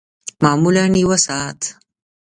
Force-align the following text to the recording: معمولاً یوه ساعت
معمولاً 0.43 0.85
یوه 1.03 1.17
ساعت 1.27 1.59